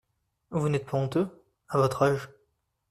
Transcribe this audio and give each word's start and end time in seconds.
Vous 0.49 0.67
n’êtes 0.67 0.87
pas 0.89 0.97
honteux… 0.97 1.27
à 1.69 1.77
votre 1.77 2.01
âge! 2.01 2.27